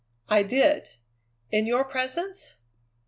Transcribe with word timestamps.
"I 0.29 0.41
did." 0.41 0.87
"In 1.51 1.67
your 1.67 1.83
presence?" 1.83 2.55